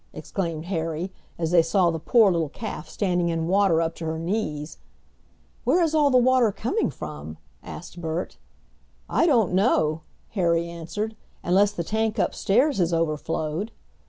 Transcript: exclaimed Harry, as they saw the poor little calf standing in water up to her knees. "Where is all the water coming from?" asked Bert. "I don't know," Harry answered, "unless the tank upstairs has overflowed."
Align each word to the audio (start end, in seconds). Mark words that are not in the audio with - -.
exclaimed 0.13 0.65
Harry, 0.65 1.13
as 1.37 1.51
they 1.51 1.61
saw 1.61 1.91
the 1.91 1.99
poor 1.99 2.31
little 2.31 2.49
calf 2.49 2.89
standing 2.89 3.29
in 3.29 3.45
water 3.47 3.79
up 3.83 3.93
to 3.93 4.03
her 4.03 4.17
knees. 4.17 4.79
"Where 5.63 5.83
is 5.83 5.93
all 5.93 6.09
the 6.09 6.17
water 6.17 6.51
coming 6.51 6.89
from?" 6.89 7.37
asked 7.61 8.01
Bert. 8.01 8.39
"I 9.07 9.27
don't 9.27 9.53
know," 9.53 10.01
Harry 10.29 10.67
answered, 10.67 11.15
"unless 11.43 11.71
the 11.71 11.83
tank 11.83 12.17
upstairs 12.17 12.79
has 12.79 12.93
overflowed." 12.95 13.69